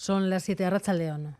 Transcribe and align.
Son 0.00 0.30
las 0.30 0.44
7 0.44 0.64
de 0.64 0.70
Racha 0.70 0.94
León. 0.94 1.36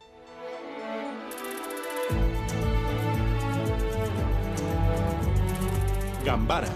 Gambara 6.27 6.69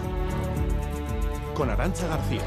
con 1.53 1.69
Arancha 1.69 2.07
García. 2.07 2.41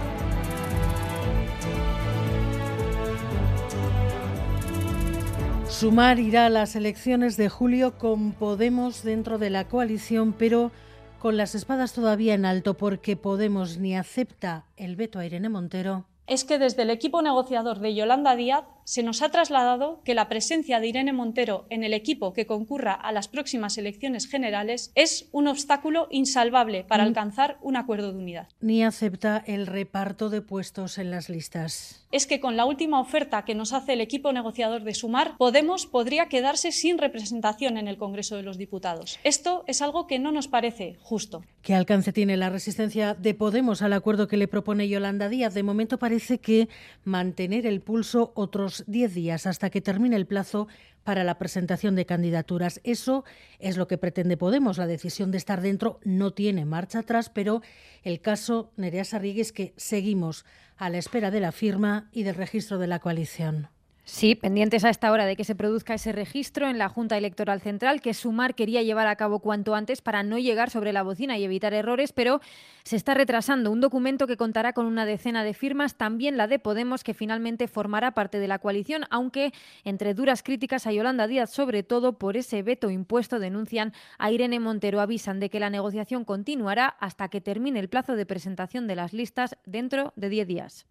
Sumar 5.69 6.19
irá 6.19 6.47
a 6.47 6.51
las 6.51 6.75
elecciones 6.75 7.37
de 7.37 7.49
julio 7.49 7.97
con 7.97 8.33
Podemos 8.33 9.05
dentro 9.05 9.39
de 9.39 9.51
la 9.51 9.69
coalición, 9.69 10.33
pero 10.33 10.73
con 11.21 11.37
las 11.37 11.55
espadas 11.55 11.93
todavía 11.93 12.35
en 12.35 12.45
alto 12.45 12.75
porque 12.75 13.17
Podemos 13.17 13.79
ni 13.79 13.97
acepta 13.97 14.65
el 14.77 14.97
veto 14.97 15.21
a 15.21 15.27
Irene 15.27 15.49
Montero. 15.49 16.07
Es 16.27 16.43
que 16.43 16.59
desde 16.59 16.83
el 16.83 16.91
equipo 16.91 17.23
negociador 17.23 17.79
de 17.79 17.95
Yolanda 17.95 18.35
Díaz 18.35 18.65
se 18.89 19.03
nos 19.03 19.21
ha 19.21 19.29
trasladado 19.29 20.01
que 20.03 20.15
la 20.15 20.31
presencia 20.31 20.81
de 20.81 20.87
Irene 20.87 21.13
Montero 21.13 21.67
en 21.69 21.85
el 21.85 21.93
equipo 21.93 22.33
que 22.33 22.47
concurra 22.47 22.95
a 22.95 23.13
las 23.13 23.29
próximas 23.29 23.77
elecciones 23.77 24.27
generales 24.27 24.93
es 24.95 25.29
un 25.31 25.47
obstáculo 25.47 26.09
insalvable 26.11 26.85
para 26.85 27.03
alcanzar 27.03 27.59
un 27.61 27.77
acuerdo 27.77 28.15
de 28.15 28.19
unidad. 28.19 28.49
Ni 28.63 28.83
acepta 28.83 29.45
el 29.47 29.67
reparto 29.67 30.31
de 30.31 30.41
puestos 30.41 30.97
en 30.97 31.11
las 31.11 31.29
listas. 31.29 32.07
Es 32.13 32.27
que 32.27 32.41
con 32.41 32.57
la 32.57 32.65
última 32.65 32.99
oferta 32.99 33.45
que 33.45 33.55
nos 33.55 33.75
hace 33.75 33.93
el 33.93 34.01
equipo 34.01 34.33
negociador 34.33 34.83
de 34.83 34.95
Sumar, 34.95 35.37
Podemos 35.37 35.85
podría 35.85 36.31
quedarse 36.31 36.73
sin 36.73 36.97
representación 36.97 37.77
en 37.77 37.89
el 37.89 37.99
Congreso 37.99 38.37
de 38.37 38.43
los 38.43 38.57
Diputados. 38.57 39.19
Esto 39.23 39.65
es 39.67 39.83
algo 39.83 40.07
que 40.07 40.19
no 40.19 40.33
nos 40.33 40.49
parece 40.49 40.97
justo. 41.03 41.45
¿Qué 41.61 41.75
alcance 41.75 42.15
tiene 42.15 42.39
la 42.39 42.49
resistencia 42.49 43.13
de 43.13 43.35
Podemos 43.35 43.83
al 43.83 43.93
acuerdo 43.93 44.29
que 44.29 44.39
le 44.39 44.49
propone 44.49 44.89
Yolanda 44.89 45.29
Díaz? 45.29 45.53
De 45.53 45.63
momento 45.63 45.99
parece 45.99 46.39
que 46.39 46.71
mantener 47.05 47.67
el 47.67 47.83
pulso 47.83 48.33
otros 48.35 48.78
10 48.87 49.15
días 49.15 49.47
hasta 49.47 49.71
que 49.71 49.81
termine 49.81 50.17
el 50.17 50.27
plazo 50.27 50.69
para 51.05 51.25
la 51.25 51.39
presentación 51.39 51.95
de 51.95 52.07
candidaturas. 52.07 52.81
Eso 52.85 53.25
es 53.59 53.77
lo 53.77 53.89
que 53.89 53.99
pretende 53.99 54.37
Podemos. 54.37 54.79
La 54.79 54.87
decisión 54.87 55.31
de 55.31 55.39
estar 55.39 55.61
dentro 55.61 56.01
no 56.05 56.33
tiene 56.33 56.65
marcha 56.65 57.01
atrás, 57.01 57.31
pero 57.31 57.63
el 58.03 58.21
caso 58.21 58.73
Nerea 58.77 59.05
Sarrigue 59.05 59.41
es 59.41 59.53
que 59.53 59.75
seguimos 59.77 60.45
a 60.77 60.91
la 60.91 60.99
espera 60.99 61.31
de 61.31 61.41
la 61.41 61.53
firma 61.53 62.09
y 62.13 62.23
del 62.23 62.35
registro 62.35 62.79
de 62.79 62.87
la 62.87 62.99
coalición. 62.99 63.69
Sí, 64.11 64.35
pendientes 64.35 64.87
a 64.87 64.89
esta 64.89 65.13
hora 65.13 65.27
de 65.27 65.37
que 65.37 65.45
se 65.45 65.55
produzca 65.55 65.93
ese 65.93 66.13
registro 66.13 66.67
en 66.67 66.79
la 66.79 66.89
Junta 66.89 67.19
Electoral 67.19 67.61
Central 67.61 68.01
que 68.01 68.15
Sumar 68.15 68.55
quería 68.55 68.83
llevar 68.83 69.07
a 69.07 69.17
cabo 69.17 69.41
cuanto 69.41 69.75
antes 69.75 70.01
para 70.01 70.23
no 70.23 70.39
llegar 70.39 70.71
sobre 70.71 70.95
la 70.95 71.03
bocina 71.03 71.37
y 71.37 71.45
evitar 71.45 71.75
errores, 71.75 72.15
pero 72.15 72.41
se 72.85 72.97
está 72.97 73.13
retrasando 73.13 73.71
un 73.71 73.83
documento 73.83 74.27
que 74.27 74.39
contará 74.39 74.73
con 74.73 74.87
una 74.87 75.05
decena 75.05 75.45
de 75.45 75.53
firmas, 75.53 75.97
también 75.97 76.39
la 76.39 76.47
de 76.47 76.59
Podemos, 76.59 77.05
que 77.05 77.13
finalmente 77.13 77.69
formará 77.69 78.13
parte 78.13 78.39
de 78.41 78.49
la 78.49 78.61
coalición, 78.61 79.05
aunque 79.11 79.53
entre 79.85 80.15
duras 80.15 80.43
críticas 80.43 80.87
a 80.87 80.93
Yolanda 80.93 81.27
Díaz, 81.27 81.51
sobre 81.51 81.83
todo 81.83 82.15
por 82.15 82.39
ese 82.39 82.63
veto 82.63 82.89
impuesto, 82.89 83.39
denuncian 83.39 83.93
a 84.17 84.33
Irene 84.33 84.59
Montero, 84.59 85.03
avisan 85.03 85.39
de 85.39 85.51
que 85.51 85.61
la 85.61 85.69
negociación 85.69 86.25
continuará 86.25 86.87
hasta 86.99 87.29
que 87.29 87.43
termine 87.43 87.79
el 87.79 87.91
plazo 87.91 88.17
de 88.17 88.25
presentación 88.25 88.87
de 88.87 88.97
las 88.97 89.13
listas 89.13 89.59
dentro 89.67 90.15
de 90.17 90.31
10 90.31 90.49
días. 90.49 90.87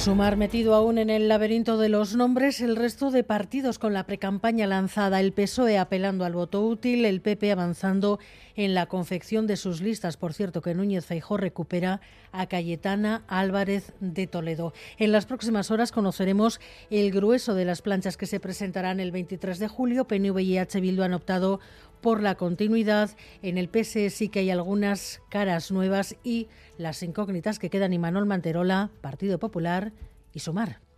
Sumar 0.00 0.38
metido 0.38 0.74
aún 0.74 0.96
en 0.96 1.10
el 1.10 1.28
laberinto 1.28 1.76
de 1.76 1.90
los 1.90 2.16
nombres 2.16 2.62
el 2.62 2.74
resto 2.74 3.10
de 3.10 3.22
partidos 3.22 3.78
con 3.78 3.92
la 3.92 4.06
precampaña 4.06 4.66
lanzada, 4.66 5.20
el 5.20 5.34
PSOE 5.34 5.76
apelando 5.76 6.24
al 6.24 6.32
voto 6.32 6.64
útil, 6.64 7.04
el 7.04 7.20
PP 7.20 7.52
avanzando 7.52 8.18
en 8.56 8.72
la 8.72 8.86
confección 8.86 9.46
de 9.46 9.58
sus 9.58 9.82
listas. 9.82 10.16
Por 10.16 10.32
cierto, 10.32 10.62
que 10.62 10.74
Núñez 10.74 11.04
Feijó 11.04 11.36
recupera 11.36 12.00
a 12.32 12.46
Cayetana 12.46 13.24
Álvarez 13.28 13.92
de 14.00 14.26
Toledo. 14.26 14.72
En 14.96 15.12
las 15.12 15.26
próximas 15.26 15.70
horas 15.70 15.92
conoceremos 15.92 16.60
el 16.88 17.10
grueso 17.10 17.54
de 17.54 17.66
las 17.66 17.82
planchas 17.82 18.16
que 18.16 18.26
se 18.26 18.40
presentarán 18.40 19.00
el 19.00 19.12
23 19.12 19.58
de 19.58 19.68
julio. 19.68 20.06
PNV 20.06 20.38
y 20.40 20.56
H. 20.56 20.80
Bildu 20.80 21.02
han 21.02 21.12
optado 21.12 21.60
por 22.00 22.22
la 22.22 22.34
continuidad. 22.34 23.10
En 23.42 23.58
el 23.58 23.68
PSE 23.68 24.10
sí 24.10 24.28
que 24.28 24.40
hay 24.40 24.50
algunas 24.50 25.22
caras 25.28 25.70
nuevas 25.70 26.16
y 26.22 26.48
las 26.78 27.02
incógnitas 27.02 27.58
que 27.58 27.70
quedan 27.70 27.92
Imanol 27.92 28.26
Manterola, 28.26 28.90
Partido 29.00 29.38
Popular 29.38 29.92
y 30.32 30.40
Sumar. 30.40 30.89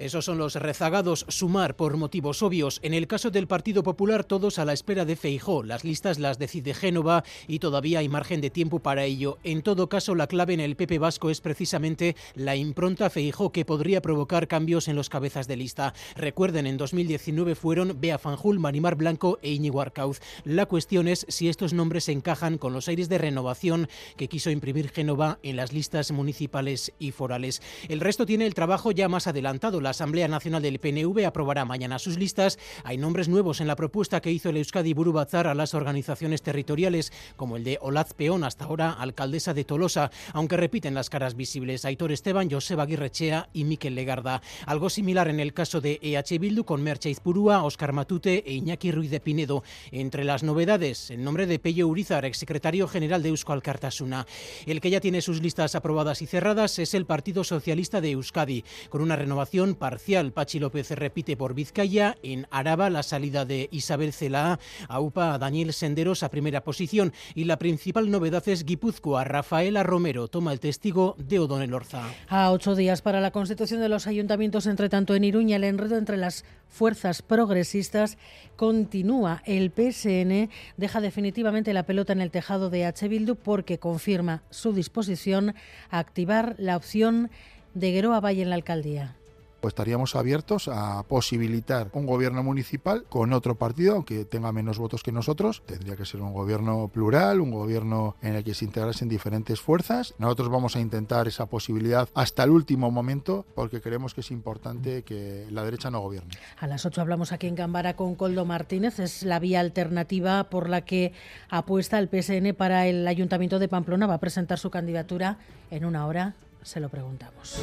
Esos 0.00 0.24
son 0.24 0.38
los 0.38 0.54
rezagados 0.54 1.26
sumar 1.28 1.76
por 1.76 1.98
motivos 1.98 2.42
obvios. 2.42 2.80
En 2.82 2.94
el 2.94 3.06
caso 3.06 3.30
del 3.30 3.46
Partido 3.46 3.82
Popular, 3.82 4.24
todos 4.24 4.58
a 4.58 4.64
la 4.64 4.72
espera 4.72 5.04
de 5.04 5.14
Feijó. 5.14 5.62
Las 5.62 5.84
listas 5.84 6.18
las 6.18 6.38
decide 6.38 6.72
Génova 6.72 7.22
y 7.46 7.58
todavía 7.58 7.98
hay 7.98 8.08
margen 8.08 8.40
de 8.40 8.48
tiempo 8.48 8.78
para 8.78 9.04
ello. 9.04 9.36
En 9.44 9.60
todo 9.60 9.90
caso, 9.90 10.14
la 10.14 10.26
clave 10.26 10.54
en 10.54 10.60
el 10.60 10.74
PP 10.74 10.98
vasco 10.98 11.28
es 11.28 11.42
precisamente 11.42 12.16
la 12.34 12.56
impronta 12.56 13.10
Feijó 13.10 13.52
que 13.52 13.66
podría 13.66 14.00
provocar 14.00 14.48
cambios 14.48 14.88
en 14.88 14.96
los 14.96 15.10
cabezas 15.10 15.46
de 15.46 15.56
lista. 15.56 15.92
Recuerden, 16.16 16.66
en 16.66 16.78
2019 16.78 17.54
fueron 17.54 18.00
Bea 18.00 18.16
Fanjul, 18.16 18.58
Marimar 18.58 18.94
Blanco 18.94 19.38
e 19.42 19.50
Íñigo 19.50 19.82
Arcauz. 19.82 20.20
La 20.44 20.64
cuestión 20.64 21.08
es 21.08 21.26
si 21.28 21.50
estos 21.50 21.74
nombres 21.74 22.08
encajan 22.08 22.56
con 22.56 22.72
los 22.72 22.88
aires 22.88 23.10
de 23.10 23.18
renovación 23.18 23.86
que 24.16 24.28
quiso 24.28 24.48
imprimir 24.48 24.88
Génova 24.88 25.38
en 25.42 25.56
las 25.56 25.74
listas 25.74 26.10
municipales 26.10 26.90
y 26.98 27.10
forales. 27.10 27.60
El 27.90 28.00
resto 28.00 28.24
tiene 28.24 28.46
el 28.46 28.54
trabajo 28.54 28.92
ya 28.92 29.06
más 29.06 29.26
adelantado. 29.26 29.82
La 29.82 29.89
Asamblea 29.90 30.28
Nacional 30.28 30.62
del 30.62 30.78
PNV 30.78 31.26
aprobará 31.26 31.64
mañana 31.64 31.98
sus 31.98 32.18
listas. 32.18 32.58
Hay 32.84 32.98
nombres 32.98 33.28
nuevos 33.28 33.60
en 33.60 33.66
la 33.66 33.76
propuesta 33.76 34.20
que 34.20 34.32
hizo 34.32 34.48
el 34.48 34.56
Euskadi 34.56 34.94
Burubazar 34.94 35.46
a 35.46 35.54
las 35.54 35.74
organizaciones 35.74 36.42
territoriales, 36.42 37.12
como 37.36 37.56
el 37.56 37.64
de 37.64 37.78
Olaz 37.80 38.14
Peón, 38.14 38.44
hasta 38.44 38.64
ahora 38.64 38.92
alcaldesa 38.92 39.54
de 39.54 39.64
Tolosa, 39.64 40.10
aunque 40.32 40.56
repiten 40.56 40.94
las 40.94 41.10
caras 41.10 41.36
visibles 41.36 41.84
Aitor 41.84 42.12
Esteban, 42.12 42.50
Joseba 42.50 42.84
Aguirrechea 42.84 43.48
y 43.52 43.64
Miquel 43.64 43.94
Legarda. 43.94 44.42
Algo 44.66 44.90
similar 44.90 45.28
en 45.28 45.40
el 45.40 45.52
caso 45.52 45.80
de 45.80 45.98
EH 46.02 46.38
Bildu 46.38 46.64
con 46.64 46.82
Merche 46.82 47.10
Izpurúa, 47.10 47.62
Oscar 47.64 47.92
Matute 47.92 48.44
e 48.46 48.54
Iñaki 48.54 48.92
Ruiz 48.92 49.10
de 49.10 49.20
Pinedo. 49.20 49.62
Entre 49.90 50.24
las 50.24 50.42
novedades, 50.42 51.10
el 51.10 51.22
nombre 51.22 51.46
de 51.46 51.58
Pello 51.58 51.88
Urizar, 51.88 52.24
exsecretario 52.24 52.88
general 52.88 53.22
de 53.22 53.30
Eusko 53.30 53.52
Alcartasuna. 53.52 54.26
El 54.66 54.80
que 54.80 54.90
ya 54.90 55.00
tiene 55.00 55.22
sus 55.22 55.42
listas 55.42 55.74
aprobadas 55.74 56.22
y 56.22 56.26
cerradas 56.26 56.78
es 56.78 56.94
el 56.94 57.06
Partido 57.06 57.44
Socialista 57.44 58.00
de 58.00 58.12
Euskadi, 58.12 58.64
con 58.88 59.02
una 59.02 59.16
renovación 59.16 59.74
parcial. 59.80 60.32
Pachi 60.32 60.60
López 60.60 60.92
repite 60.92 61.36
por 61.36 61.54
Vizcaya. 61.54 62.16
En 62.22 62.46
Araba, 62.52 62.88
la 62.90 63.02
salida 63.02 63.44
de 63.44 63.68
Isabel 63.72 64.12
Cela 64.12 64.60
aupa 64.88 65.34
a 65.34 65.38
Daniel 65.38 65.72
Senderos 65.72 66.22
a 66.22 66.30
primera 66.30 66.62
posición. 66.62 67.12
Y 67.34 67.44
la 67.44 67.58
principal 67.58 68.08
novedad 68.12 68.48
es 68.48 68.64
Guipúzcoa. 68.64 69.24
Rafaela 69.24 69.82
Romero 69.82 70.28
toma 70.28 70.52
el 70.52 70.60
testigo 70.60 71.16
de 71.18 71.40
O'Donnell 71.40 71.74
Orza. 71.74 72.04
A 72.28 72.52
ocho 72.52 72.76
días 72.76 73.02
para 73.02 73.20
la 73.20 73.32
constitución 73.32 73.80
de 73.80 73.88
los 73.88 74.06
ayuntamientos, 74.06 74.66
entre 74.66 74.88
tanto 74.88 75.16
en 75.16 75.24
Iruña, 75.24 75.56
el 75.56 75.64
enredo 75.64 75.96
entre 75.96 76.16
las 76.16 76.44
fuerzas 76.68 77.22
progresistas 77.22 78.18
continúa. 78.54 79.42
El 79.46 79.72
PSN 79.72 80.50
deja 80.76 81.00
definitivamente 81.00 81.72
la 81.72 81.84
pelota 81.84 82.12
en 82.12 82.20
el 82.20 82.30
tejado 82.30 82.70
de 82.70 82.84
H. 82.84 83.00
Porque 83.42 83.78
confirma 83.78 84.42
su 84.50 84.74
disposición 84.74 85.54
a 85.90 85.98
activar 85.98 86.54
la 86.58 86.76
opción 86.76 87.30
de 87.74 87.92
Gueroa 87.92 88.20
Valle 88.20 88.42
en 88.42 88.50
la 88.50 88.56
alcaldía 88.56 89.16
pues 89.60 89.72
estaríamos 89.72 90.16
abiertos 90.16 90.68
a 90.68 91.02
posibilitar 91.04 91.90
un 91.92 92.06
gobierno 92.06 92.42
municipal 92.42 93.04
con 93.08 93.32
otro 93.32 93.56
partido, 93.56 93.94
aunque 93.94 94.24
tenga 94.24 94.52
menos 94.52 94.78
votos 94.78 95.02
que 95.02 95.12
nosotros. 95.12 95.62
Tendría 95.66 95.96
que 95.96 96.04
ser 96.04 96.20
un 96.20 96.32
gobierno 96.32 96.88
plural, 96.88 97.40
un 97.40 97.50
gobierno 97.50 98.16
en 98.22 98.34
el 98.34 98.44
que 98.44 98.54
se 98.54 98.64
integrasen 98.64 99.08
diferentes 99.08 99.60
fuerzas. 99.60 100.14
Nosotros 100.18 100.48
vamos 100.48 100.76
a 100.76 100.80
intentar 100.80 101.28
esa 101.28 101.46
posibilidad 101.46 102.08
hasta 102.14 102.44
el 102.44 102.50
último 102.50 102.90
momento 102.90 103.46
porque 103.54 103.80
creemos 103.80 104.14
que 104.14 104.20
es 104.20 104.30
importante 104.30 105.02
que 105.02 105.46
la 105.50 105.64
derecha 105.64 105.90
no 105.90 106.00
gobierne. 106.00 106.30
A 106.58 106.66
las 106.66 106.86
8 106.86 107.00
hablamos 107.00 107.32
aquí 107.32 107.46
en 107.46 107.54
Gambara 107.54 107.96
con 107.96 108.14
Coldo 108.14 108.44
Martínez. 108.44 108.98
Es 108.98 109.22
la 109.22 109.38
vía 109.38 109.60
alternativa 109.60 110.44
por 110.44 110.68
la 110.68 110.82
que 110.82 111.12
apuesta 111.48 111.98
el 111.98 112.08
PSN 112.08 112.54
para 112.54 112.86
el 112.86 113.06
Ayuntamiento 113.06 113.58
de 113.58 113.68
Pamplona. 113.68 114.06
Va 114.06 114.14
a 114.14 114.20
presentar 114.20 114.58
su 114.58 114.70
candidatura 114.70 115.38
en 115.70 115.84
una 115.84 116.06
hora. 116.06 116.34
Se 116.62 116.80
lo 116.80 116.88
preguntamos. 116.88 117.60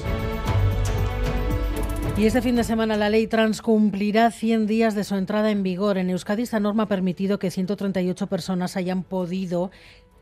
Y 2.18 2.26
este 2.26 2.42
fin 2.42 2.56
de 2.56 2.64
semana 2.64 2.98
la 2.98 3.10
ley 3.10 3.28
trans 3.28 3.62
cumplirá 3.62 4.32
100 4.32 4.66
días 4.66 4.96
de 4.96 5.04
su 5.04 5.16
entrada 5.16 5.52
en 5.52 5.62
vigor. 5.62 6.00
En 6.00 6.10
Euskadi 6.10 6.44
esta 6.44 6.60
norma 6.60 6.84
ha 6.84 6.88
permitido 6.88 7.38
que 7.38 7.52
138 7.52 8.26
personas 8.26 8.76
hayan 8.76 9.04
podido 9.04 9.70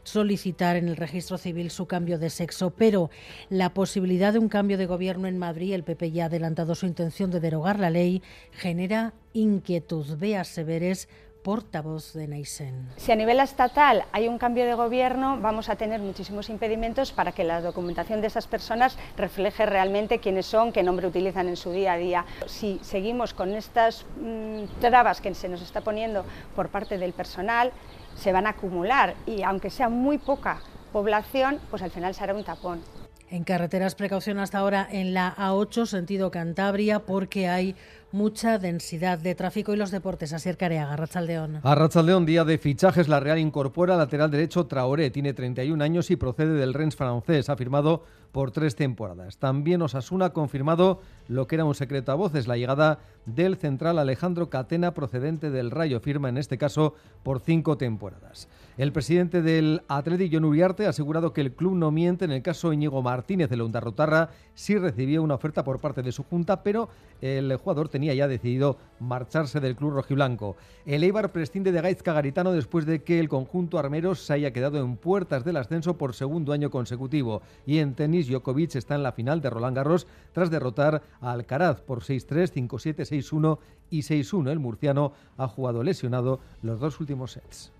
solicitar 0.03 0.75
en 0.75 0.87
el 0.87 0.97
registro 0.97 1.37
civil 1.37 1.71
su 1.71 1.87
cambio 1.87 2.19
de 2.19 2.29
sexo, 2.29 2.71
pero 2.71 3.09
la 3.49 3.73
posibilidad 3.73 4.33
de 4.33 4.39
un 4.39 4.49
cambio 4.49 4.77
de 4.77 4.85
gobierno 4.85 5.27
en 5.27 5.37
Madrid, 5.37 5.73
el 5.73 5.83
PP 5.83 6.11
ya 6.11 6.23
ha 6.23 6.27
adelantado 6.27 6.75
su 6.75 6.85
intención 6.85 7.31
de 7.31 7.39
derogar 7.39 7.79
la 7.79 7.89
ley, 7.89 8.21
genera 8.51 9.13
inquietud. 9.33 10.17
Bea 10.17 10.43
Severes 10.43 11.09
portavoz 11.45 12.13
de 12.13 12.27
Neisen. 12.27 12.89
Si 12.97 13.11
a 13.11 13.15
nivel 13.15 13.39
estatal 13.39 14.05
hay 14.11 14.27
un 14.27 14.39
cambio 14.39 14.65
de 14.65 14.73
gobierno, 14.73 15.37
vamos 15.39 15.69
a 15.69 15.75
tener 15.75 16.01
muchísimos 16.01 16.49
impedimentos 16.49 17.11
para 17.11 17.33
que 17.33 17.43
la 17.43 17.61
documentación 17.61 18.19
de 18.19 18.25
esas 18.25 18.47
personas 18.47 18.97
refleje 19.15 19.67
realmente 19.67 20.17
quiénes 20.17 20.47
son, 20.47 20.71
qué 20.71 20.81
nombre 20.81 21.05
utilizan 21.05 21.47
en 21.47 21.55
su 21.55 21.71
día 21.71 21.93
a 21.93 21.97
día. 21.97 22.25
Si 22.47 22.79
seguimos 22.81 23.35
con 23.35 23.53
estas 23.53 24.07
mm, 24.19 24.81
trabas 24.81 25.21
que 25.21 25.35
se 25.35 25.47
nos 25.47 25.61
está 25.61 25.81
poniendo 25.81 26.25
por 26.55 26.69
parte 26.69 26.97
del 26.97 27.13
personal, 27.13 27.71
se 28.15 28.31
van 28.31 28.47
a 28.47 28.57
acumular 28.57 29.13
y 29.27 29.43
aunque 29.43 29.69
sea 29.69 29.87
muy 29.87 30.17
poca 30.17 30.61
población, 30.91 31.59
pues 31.69 31.83
al 31.83 31.91
final 31.91 32.15
será 32.15 32.33
un 32.33 32.43
tapón. 32.43 32.81
En 33.29 33.43
carreteras, 33.43 33.95
precaución 33.95 34.37
hasta 34.37 34.59
ahora 34.59 34.87
en 34.89 35.15
la 35.15 35.35
A8, 35.35 35.87
sentido 35.87 36.29
Cantabria, 36.29 36.99
porque 36.99 37.49
hay 37.49 37.75
mucha 38.15 38.57
densidad 38.59 39.19
de 39.19 39.35
tráfico 39.35 39.73
y 39.73 39.77
los 39.77 39.91
deportes. 39.91 40.31
Asier 40.31 40.55
Careaga, 40.55 40.93
Arrachaldeón. 40.93 41.59
Arrachaldeón, 41.63 42.25
día 42.25 42.45
de 42.45 42.57
fichajes. 42.57 43.09
La 43.09 43.19
Real 43.19 43.37
incorpora 43.37 43.97
lateral 43.97 44.31
derecho 44.31 44.67
Traoré. 44.67 45.11
Tiene 45.11 45.33
31 45.33 45.83
años 45.83 46.09
y 46.09 46.15
procede 46.15 46.53
del 46.53 46.73
Rennes 46.73 46.95
francés. 46.95 47.49
Ha 47.49 47.57
firmado 47.57 48.03
por 48.31 48.51
tres 48.51 48.75
temporadas. 48.75 49.37
También 49.37 49.81
Osasuna 49.81 50.25
ha 50.25 50.33
confirmado 50.33 51.01
lo 51.27 51.47
que 51.47 51.55
era 51.55 51.65
un 51.65 51.75
secreto 51.75 52.11
a 52.11 52.15
voces, 52.15 52.47
la 52.47 52.57
llegada 52.57 52.99
del 53.25 53.55
central 53.55 53.97
Alejandro 53.97 54.49
Catena 54.49 54.93
procedente 54.93 55.51
del 55.51 55.71
Rayo. 55.71 55.99
Firma 55.99 56.29
en 56.29 56.37
este 56.37 56.57
caso 56.57 56.95
por 57.23 57.39
cinco 57.39 57.77
temporadas. 57.77 58.47
El 58.77 58.91
presidente 58.91 59.41
del 59.41 59.83
Atleti, 59.87 60.29
John 60.29 60.43
Uriarte, 60.43 60.85
ha 60.85 60.89
asegurado 60.89 61.31
que 61.31 61.39
el 61.39 61.53
club 61.53 61.75
no 61.75 61.91
miente 61.91 62.25
en 62.25 62.31
el 62.31 62.41
caso 62.41 62.73
Íñigo 62.73 63.01
Martínez 63.01 63.49
de 63.49 63.55
la 63.55 63.79
Rotarra. 63.79 64.29
Sí 64.53 64.77
recibió 64.77 65.23
una 65.23 65.35
oferta 65.35 65.63
por 65.63 65.79
parte 65.79 66.01
de 66.03 66.11
su 66.11 66.23
junta, 66.23 66.61
pero 66.61 66.89
el 67.21 67.55
jugador 67.55 67.87
tenía 67.87 68.04
ya 68.13 68.27
decidido 68.27 68.77
marcharse 68.99 69.59
del 69.59 69.75
club 69.75 69.91
rojiblanco. 69.91 70.55
El 70.85 71.03
Eibar 71.03 71.31
prescinde 71.31 71.71
de 71.71 71.81
Gaizka 71.81 72.13
Garitano 72.13 72.51
después 72.51 72.85
de 72.85 73.03
que 73.03 73.19
el 73.19 73.29
conjunto 73.29 73.79
armeros 73.79 74.25
se 74.25 74.33
haya 74.33 74.53
quedado 74.53 74.79
en 74.79 74.97
puertas 74.97 75.43
del 75.43 75.57
ascenso 75.57 75.97
por 75.97 76.13
segundo 76.13 76.53
año 76.53 76.69
consecutivo. 76.69 77.41
Y 77.65 77.79
en 77.79 77.95
tenis, 77.95 78.27
Djokovic 78.27 78.75
está 78.75 78.95
en 78.95 79.03
la 79.03 79.11
final 79.11 79.41
de 79.41 79.49
Roland 79.49 79.75
Garros 79.75 80.07
tras 80.33 80.49
derrotar 80.49 81.01
a 81.21 81.31
Alcaraz 81.31 81.81
por 81.81 82.01
6-3, 82.01 82.51
5-7, 82.67 82.95
6-1 82.97 83.59
y 83.89 84.01
6-1. 84.01 84.51
El 84.51 84.59
murciano 84.59 85.13
ha 85.37 85.47
jugado 85.47 85.83
lesionado 85.83 86.39
los 86.61 86.79
dos 86.79 86.99
últimos 86.99 87.31
sets. 87.31 87.71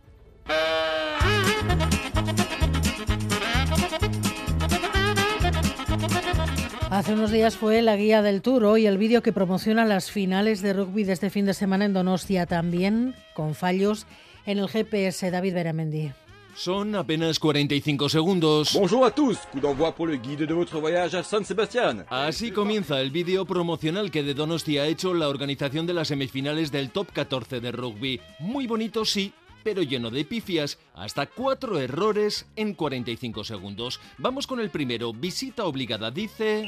Hace 7.06 7.14
unos 7.14 7.30
días 7.30 7.56
fue 7.56 7.84
la 7.84 7.96
guía 7.96 8.24
del 8.24 8.42
Tour 8.42 8.80
y 8.80 8.88
el 8.88 8.98
vídeo 8.98 9.22
que 9.22 9.32
promociona 9.32 9.86
las 9.86 10.10
finales 10.10 10.64
de 10.64 10.74
rugby 10.74 11.04
de 11.04 11.14
este 11.14 11.30
fin 11.30 11.46
de 11.46 11.54
semana 11.54 11.86
en 11.86 11.94
Donostia, 11.94 12.48
también 12.48 13.14
con 13.36 13.54
fallos 13.54 14.08
en 14.48 14.58
el 14.58 14.68
GPS. 14.68 15.30
David 15.30 15.54
Beramendi. 15.54 16.14
Son 16.56 16.96
apenas 16.96 17.38
45 17.38 18.10
segundos. 18.10 18.74
Bonjour 18.74 19.06
a 19.06 19.12
tous, 19.12 19.38
coup 19.52 19.62
d'envoi 19.62 19.94
pour 19.94 20.08
le 20.08 20.18
guide 20.18 20.48
de 20.48 20.54
votre 20.56 20.80
voyage 20.80 21.14
à 21.14 21.22
San 21.22 21.46
Sebastián. 21.46 22.08
Así 22.10 22.50
comienza 22.50 23.00
el 23.00 23.12
vídeo 23.12 23.46
promocional 23.46 24.10
que 24.10 24.24
de 24.24 24.34
Donostia 24.34 24.82
ha 24.82 24.88
hecho 24.88 25.14
la 25.14 25.30
organización 25.30 25.86
de 25.86 25.94
las 25.94 26.08
semifinales 26.08 26.72
del 26.72 26.90
Top 26.90 27.12
14 27.14 27.60
de 27.60 27.72
rugby. 27.72 28.20
Muy 28.40 28.66
bonito, 28.66 29.06
sí, 29.06 29.32
pero 29.64 29.84
lleno 29.84 30.10
de 30.10 30.26
pifias, 30.26 30.80
hasta 30.96 31.26
cuatro 31.26 31.80
errores 31.80 32.46
en 32.56 32.74
45 32.74 33.44
segundos. 33.44 34.00
Vamos 34.18 34.48
con 34.48 34.60
el 34.60 34.70
primero. 34.70 35.14
Visita 35.14 35.66
obligada, 35.66 36.12
dice... 36.12 36.66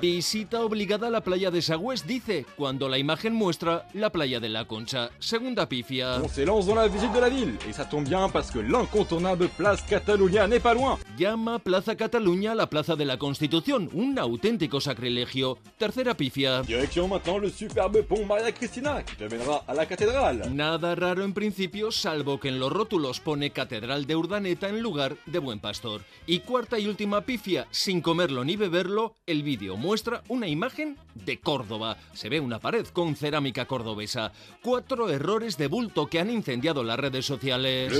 Visita 0.00 0.60
obligada 0.62 1.06
a 1.06 1.10
la 1.10 1.20
playa 1.22 1.50
de 1.50 1.62
Sagües, 1.62 2.06
dice, 2.06 2.46
cuando 2.56 2.88
la 2.88 2.98
imagen 2.98 3.34
muestra 3.34 3.86
la 3.94 4.10
playa 4.10 4.40
de 4.40 4.48
la 4.48 4.64
Concha. 4.64 5.10
Segunda 5.18 5.68
pifia. 5.68 6.20
On 6.22 6.28
s'élance 6.28 6.66
dans 6.66 6.74
la 6.74 6.88
visite 6.88 7.12
de 7.12 7.20
la 7.20 7.28
ville, 7.28 7.56
et 7.68 7.72
ça 7.72 7.84
tombe 7.84 8.08
bien 8.08 8.28
parce 8.28 8.50
que 8.50 8.58
l'incontournable 8.58 9.48
Place 9.48 9.82
Catalunya 9.82 10.46
n'est 10.46 10.62
pas 10.62 10.74
loin. 10.74 10.98
Llama 11.18 11.58
Plaza 11.58 11.96
Cataluña 11.96 12.54
la 12.54 12.68
Plaza 12.68 12.96
de 12.96 13.04
la 13.04 13.18
Constitución, 13.18 13.90
un 13.94 14.18
auténtico 14.18 14.80
sacrilegio. 14.80 15.58
Tercera 15.76 16.14
pifia. 16.14 16.62
Direction 16.62 17.08
maintenant 17.08 17.38
le 17.38 17.50
superbe 17.50 18.02
pont 18.02 18.24
Maria 18.24 18.52
Cristina, 18.52 19.02
qui 19.02 19.16
t'amènera 19.16 19.64
à 19.66 19.74
la 19.74 19.86
cathédrale. 19.86 20.48
Nada 20.52 20.94
raro 20.94 21.17
en 21.24 21.32
principio, 21.32 21.90
salvo 21.90 22.40
que 22.40 22.48
en 22.48 22.58
los 22.58 22.72
rótulos 22.72 23.20
pone 23.20 23.50
Catedral 23.50 24.06
de 24.06 24.16
Urdaneta 24.16 24.68
en 24.68 24.80
lugar 24.80 25.16
de 25.26 25.38
Buen 25.38 25.60
Pastor. 25.60 26.02
Y 26.26 26.40
cuarta 26.40 26.78
y 26.78 26.86
última 26.86 27.22
pifia, 27.22 27.66
sin 27.70 28.00
comerlo 28.00 28.44
ni 28.44 28.56
beberlo, 28.56 29.14
el 29.26 29.42
vídeo 29.42 29.76
muestra 29.76 30.22
una 30.28 30.48
imagen 30.48 30.96
de 31.14 31.40
Córdoba. 31.40 31.96
Se 32.12 32.28
ve 32.28 32.40
una 32.40 32.58
pared 32.58 32.86
con 32.86 33.16
cerámica 33.16 33.66
cordobesa. 33.66 34.32
Cuatro 34.62 35.08
errores 35.08 35.56
de 35.56 35.66
bulto 35.66 36.06
que 36.06 36.20
han 36.20 36.30
incendiado 36.30 36.82
las 36.82 36.98
redes 36.98 37.26
sociales. 37.26 37.92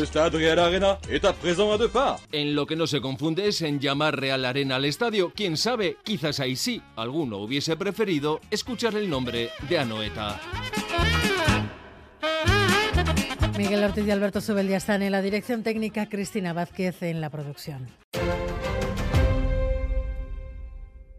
En 2.33 2.55
lo 2.55 2.67
que 2.67 2.77
no 2.77 2.87
se 2.87 3.01
confunde 3.01 3.49
es 3.49 3.63
en 3.63 3.81
llamar 3.81 4.19
Real 4.19 4.45
Arena 4.45 4.77
al 4.77 4.85
estadio. 4.85 5.33
Quién 5.35 5.57
sabe, 5.57 5.97
quizás 6.05 6.41
ahí 6.41 6.57
sí, 6.57 6.83
alguno 6.97 7.39
hubiese 7.39 7.77
preferido 7.77 8.41
escuchar 8.51 8.95
el 8.97 9.09
nombre 9.09 9.51
de 9.69 9.79
Anoeta. 9.79 10.41
Miguel 13.59 13.83
Ortiz 13.83 14.07
y 14.07 14.11
Alberto 14.13 14.41
Subeldia 14.41 14.77
están 14.77 15.03
en 15.03 15.11
la 15.11 15.21
dirección 15.21 15.65
técnica, 15.65 16.09
Cristina 16.09 16.53
Vázquez 16.53 17.03
en 17.03 17.21
la 17.21 17.29
producción. 17.29 17.89